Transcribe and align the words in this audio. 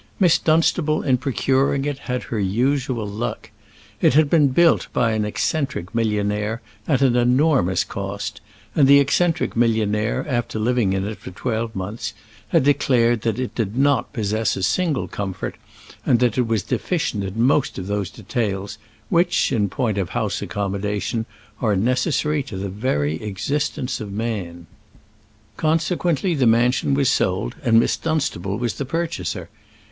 Miss 0.19 0.39
Dunstable 0.39 1.03
in 1.03 1.19
procuring 1.19 1.85
it 1.85 1.99
had 1.99 2.23
had 2.23 2.23
her 2.29 2.39
usual 2.39 3.05
luck. 3.07 3.51
It 4.01 4.15
had 4.15 4.31
been 4.31 4.47
built 4.47 4.87
by 4.93 5.11
an 5.11 5.25
eccentric 5.25 5.93
millionnaire 5.93 6.59
at 6.87 7.03
an 7.03 7.15
enormous 7.15 7.83
cost; 7.83 8.41
and 8.73 8.87
the 8.87 8.99
eccentric 8.99 9.55
millionnaire, 9.55 10.25
after 10.27 10.57
living 10.57 10.93
in 10.93 11.05
it 11.05 11.19
for 11.19 11.29
twelve 11.29 11.75
months, 11.75 12.15
had 12.47 12.63
declared 12.63 13.21
that 13.21 13.37
it 13.37 13.53
did 13.53 13.77
not 13.77 14.11
possess 14.11 14.55
a 14.55 14.63
single 14.63 15.07
comfort, 15.07 15.55
and 16.03 16.19
that 16.19 16.35
it 16.35 16.47
was 16.47 16.63
deficient 16.63 17.23
in 17.23 17.39
most 17.39 17.77
of 17.77 17.85
those 17.85 18.09
details 18.09 18.79
which, 19.09 19.51
in 19.51 19.69
point 19.69 19.99
of 19.99 20.09
house 20.09 20.41
accommodation, 20.41 21.27
are 21.61 21.75
necessary 21.75 22.41
to 22.41 22.57
the 22.57 22.69
very 22.69 23.21
existence 23.21 24.01
of 24.01 24.11
man. 24.11 24.65
Consequently 25.57 26.33
the 26.33 26.47
mansion 26.47 26.95
was 26.95 27.07
sold, 27.11 27.53
and 27.63 27.79
Miss 27.79 27.95
Dunstable 27.95 28.57
was 28.57 28.79
the 28.79 28.85
purchaser. 28.85 29.47